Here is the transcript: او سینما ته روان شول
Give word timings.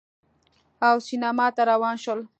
او 0.87 0.95
سینما 1.07 1.47
ته 1.55 1.61
روان 1.71 1.95
شول 2.03 2.19